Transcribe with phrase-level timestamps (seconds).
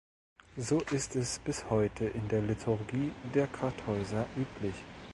[0.57, 4.73] So ist es bis heute in der Liturgie der Kartäuser üblich.